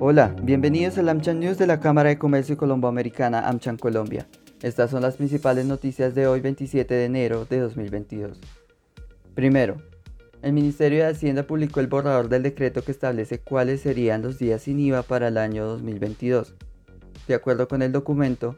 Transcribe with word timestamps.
Hola, 0.00 0.36
bienvenidos 0.44 0.96
al 0.98 1.08
AmCham 1.08 1.40
News 1.40 1.58
de 1.58 1.66
la 1.66 1.80
Cámara 1.80 2.10
de 2.10 2.18
Comercio 2.18 2.56
Colomboamericana 2.56 3.48
AmCham 3.48 3.76
Colombia. 3.76 4.28
Estas 4.62 4.92
son 4.92 5.02
las 5.02 5.16
principales 5.16 5.66
noticias 5.66 6.14
de 6.14 6.28
hoy 6.28 6.40
27 6.40 6.94
de 6.94 7.04
enero 7.04 7.46
de 7.46 7.58
2022. 7.58 8.38
Primero, 9.34 9.82
el 10.40 10.52
Ministerio 10.52 11.00
de 11.00 11.10
Hacienda 11.10 11.42
publicó 11.42 11.80
el 11.80 11.88
borrador 11.88 12.28
del 12.28 12.44
decreto 12.44 12.84
que 12.84 12.92
establece 12.92 13.40
cuáles 13.40 13.80
serían 13.80 14.22
los 14.22 14.38
días 14.38 14.62
sin 14.62 14.78
IVA 14.78 15.02
para 15.02 15.26
el 15.26 15.36
año 15.36 15.66
2022. 15.66 16.54
De 17.26 17.34
acuerdo 17.34 17.66
con 17.66 17.82
el 17.82 17.90
documento, 17.90 18.54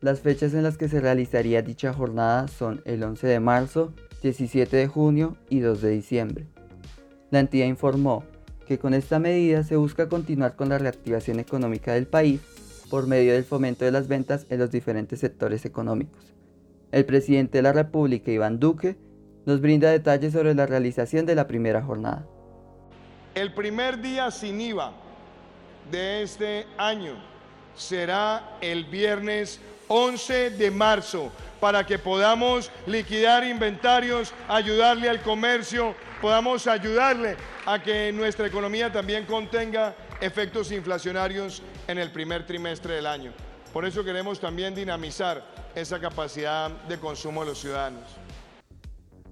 las 0.00 0.20
fechas 0.20 0.54
en 0.54 0.62
las 0.62 0.76
que 0.76 0.88
se 0.88 1.00
realizaría 1.00 1.62
dicha 1.62 1.92
jornada 1.92 2.46
son 2.46 2.82
el 2.84 3.02
11 3.02 3.26
de 3.26 3.40
marzo, 3.40 3.92
17 4.22 4.76
de 4.76 4.86
junio 4.86 5.36
y 5.48 5.58
2 5.58 5.82
de 5.82 5.90
diciembre. 5.90 6.46
La 7.32 7.40
entidad 7.40 7.66
informó 7.66 8.22
que 8.64 8.78
con 8.78 8.94
esta 8.94 9.18
medida 9.18 9.62
se 9.62 9.76
busca 9.76 10.08
continuar 10.08 10.56
con 10.56 10.68
la 10.68 10.78
reactivación 10.78 11.40
económica 11.40 11.92
del 11.92 12.06
país 12.06 12.40
por 12.90 13.06
medio 13.06 13.32
del 13.32 13.44
fomento 13.44 13.84
de 13.84 13.90
las 13.90 14.08
ventas 14.08 14.46
en 14.50 14.58
los 14.58 14.70
diferentes 14.70 15.20
sectores 15.20 15.64
económicos. 15.64 16.34
El 16.92 17.04
presidente 17.04 17.58
de 17.58 17.62
la 17.62 17.72
República, 17.72 18.30
Iván 18.30 18.60
Duque, 18.60 18.96
nos 19.46 19.60
brinda 19.60 19.90
detalles 19.90 20.32
sobre 20.32 20.54
la 20.54 20.66
realización 20.66 21.26
de 21.26 21.34
la 21.34 21.46
primera 21.46 21.82
jornada. 21.82 22.26
El 23.34 23.52
primer 23.52 24.00
día 24.00 24.30
sin 24.30 24.60
IVA 24.60 24.92
de 25.90 26.22
este 26.22 26.66
año 26.78 27.14
será 27.74 28.56
el 28.60 28.84
viernes 28.84 29.60
11 29.88 30.50
de 30.50 30.70
marzo 30.70 31.30
para 31.60 31.86
que 31.86 31.98
podamos 31.98 32.70
liquidar 32.86 33.44
inventarios, 33.44 34.34
ayudarle 34.48 35.08
al 35.08 35.22
comercio, 35.22 35.94
podamos 36.20 36.66
ayudarle 36.66 37.36
a 37.66 37.82
que 37.82 38.12
nuestra 38.12 38.46
economía 38.46 38.92
también 38.92 39.24
contenga 39.24 39.94
efectos 40.20 40.72
inflacionarios 40.72 41.62
en 41.88 41.98
el 41.98 42.10
primer 42.12 42.46
trimestre 42.46 42.94
del 42.94 43.06
año. 43.06 43.32
Por 43.72 43.84
eso 43.84 44.04
queremos 44.04 44.40
también 44.40 44.74
dinamizar 44.74 45.44
esa 45.74 45.98
capacidad 45.98 46.70
de 46.70 46.98
consumo 46.98 47.40
de 47.40 47.46
los 47.46 47.60
ciudadanos. 47.60 48.04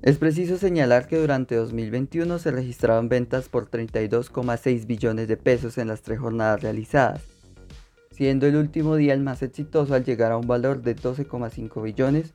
Es 0.03 0.19
preciso 0.19 0.59
señalar 0.59 1.07
que 1.07 1.17
durante 1.17 1.55
2021 1.55 2.41
se 2.41 2.51
registraron 2.51 3.09
ventas 3.09 3.49
por 3.49 3.71
32,6 3.71 4.85
billones 4.87 5.29
de 5.29 5.37
pesos 5.37 5.79
en 5.79 5.87
las 5.87 6.03
tres 6.03 6.19
jornadas 6.19 6.61
realizadas, 6.61 7.23
siendo 8.23 8.47
el 8.47 8.55
último 8.55 8.95
día 8.95 9.15
el 9.15 9.21
más 9.21 9.43
exitoso 9.43 9.95
al 9.95 10.05
llegar 10.05 10.31
a 10.31 10.37
un 10.37 10.47
valor 10.47 10.81
de 10.81 10.95
12,5 10.95 11.83
billones 11.83 12.35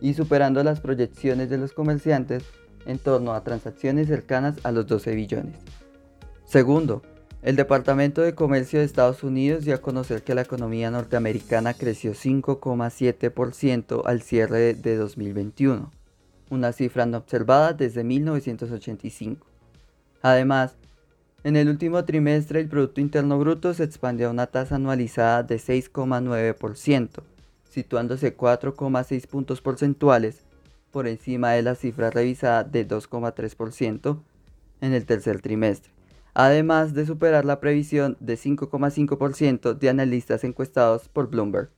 y 0.00 0.14
superando 0.14 0.64
las 0.64 0.80
proyecciones 0.80 1.50
de 1.50 1.58
los 1.58 1.74
comerciantes 1.74 2.44
en 2.86 2.98
torno 2.98 3.34
a 3.34 3.44
transacciones 3.44 4.06
cercanas 4.06 4.56
a 4.62 4.72
los 4.72 4.86
12 4.86 5.14
billones. 5.14 5.58
Segundo, 6.46 7.02
el 7.42 7.56
Departamento 7.56 8.22
de 8.22 8.34
Comercio 8.34 8.78
de 8.78 8.86
Estados 8.86 9.22
Unidos 9.22 9.66
dio 9.66 9.74
a 9.74 9.82
conocer 9.82 10.22
que 10.22 10.34
la 10.34 10.40
economía 10.40 10.90
norteamericana 10.90 11.74
creció 11.74 12.12
5,7% 12.12 14.04
al 14.06 14.22
cierre 14.22 14.72
de 14.72 14.96
2021, 14.96 15.92
una 16.48 16.72
cifra 16.72 17.04
no 17.04 17.18
observada 17.18 17.74
desde 17.74 18.02
1985. 18.02 19.46
Además, 20.22 20.78
en 21.44 21.56
el 21.56 21.68
último 21.68 22.04
trimestre 22.04 22.60
el 22.60 22.68
Producto 22.68 23.00
Interno 23.00 23.38
Bruto 23.38 23.72
se 23.74 23.84
expandió 23.84 24.28
a 24.28 24.30
una 24.30 24.46
tasa 24.46 24.76
anualizada 24.76 25.42
de 25.42 25.56
6,9%, 25.56 27.22
situándose 27.70 28.36
4,6 28.36 29.26
puntos 29.26 29.60
porcentuales 29.60 30.44
por 30.90 31.06
encima 31.06 31.52
de 31.52 31.62
la 31.62 31.74
cifra 31.74 32.10
revisada 32.10 32.64
de 32.64 32.86
2,3% 32.86 34.20
en 34.80 34.92
el 34.92 35.06
tercer 35.06 35.40
trimestre, 35.40 35.92
además 36.34 36.94
de 36.94 37.06
superar 37.06 37.44
la 37.44 37.60
previsión 37.60 38.16
de 38.20 38.36
5,5% 38.36 39.74
de 39.74 39.88
analistas 39.88 40.44
encuestados 40.44 41.08
por 41.08 41.30
Bloomberg. 41.30 41.70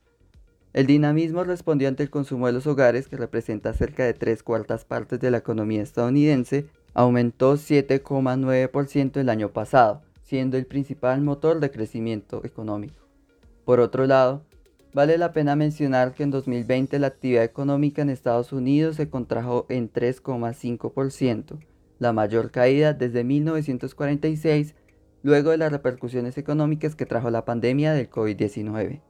El 0.73 0.87
dinamismo 0.87 1.43
respondió 1.43 1.89
ante 1.89 2.03
el 2.03 2.09
consumo 2.09 2.47
de 2.47 2.53
los 2.53 2.65
hogares, 2.65 3.09
que 3.09 3.17
representa 3.17 3.73
cerca 3.73 4.05
de 4.05 4.13
tres 4.13 4.41
cuartas 4.41 4.85
partes 4.85 5.19
de 5.19 5.29
la 5.29 5.37
economía 5.37 5.81
estadounidense, 5.81 6.65
aumentó 6.93 7.55
7,9% 7.55 9.17
el 9.17 9.29
año 9.29 9.49
pasado, 9.53 10.01
siendo 10.23 10.57
el 10.57 10.65
principal 10.65 11.21
motor 11.21 11.59
de 11.59 11.71
crecimiento 11.71 12.41
económico. 12.45 13.05
Por 13.65 13.79
otro 13.79 14.07
lado, 14.07 14.43
Vale 14.93 15.17
la 15.17 15.31
pena 15.31 15.55
mencionar 15.55 16.13
que 16.13 16.23
en 16.23 16.31
2020 16.31 16.99
la 16.99 17.07
actividad 17.07 17.45
económica 17.45 18.01
en 18.01 18.09
Estados 18.09 18.51
Unidos 18.51 18.97
se 18.97 19.09
contrajo 19.09 19.65
en 19.69 19.89
3,5%, 19.91 21.59
la 21.97 22.11
mayor 22.11 22.51
caída 22.51 22.91
desde 22.91 23.23
1946, 23.23 24.75
luego 25.23 25.51
de 25.51 25.57
las 25.57 25.71
repercusiones 25.71 26.37
económicas 26.37 26.95
que 26.95 27.05
trajo 27.05 27.29
la 27.29 27.45
pandemia 27.45 27.93
del 27.93 28.09
COVID-19. 28.09 29.01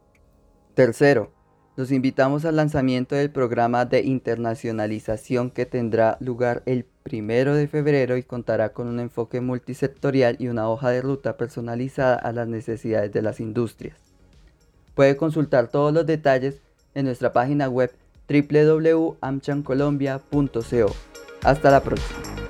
Tercero, 0.76 1.34
los 1.76 1.92
invitamos 1.92 2.46
al 2.46 2.58
lanzamiento 2.58 3.16
del 3.16 3.32
programa 3.32 3.86
de 3.86 4.02
internacionalización 4.02 5.50
que 5.50 5.66
tendrá 5.66 6.18
lugar 6.20 6.62
el 6.68 6.86
primero 7.04 7.56
de 7.56 7.68
febrero 7.68 8.18
y 8.18 8.24
contará 8.24 8.70
con 8.70 8.88
un 8.88 9.00
enfoque 9.00 9.42
multisectorial 9.42 10.38
y 10.40 10.48
una 10.48 10.70
hoja 10.70 10.90
de 10.90 11.02
ruta 11.02 11.38
personalizada 11.38 12.16
a 12.16 12.32
las 12.32 12.48
necesidades 12.48 13.12
de 13.12 13.22
las 13.22 13.40
industrias. 13.40 13.98
Puede 14.96 15.18
consultar 15.18 15.70
todos 15.70 15.94
los 15.94 16.06
detalles 16.06 16.60
en 16.94 17.06
nuestra 17.06 17.34
página 17.34 17.68
web 17.70 17.92
www.amchancolombia.co. 18.30 20.96
Hasta 21.44 21.72
la 21.72 21.82
próxima. 21.82 22.41